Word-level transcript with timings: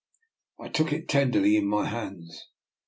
I 0.59 0.69
took 0.69 0.91
it 0.93 1.07
tenderly 1.07 1.57
in 1.57 1.67
my 1.67 1.85
hands. 1.85 2.47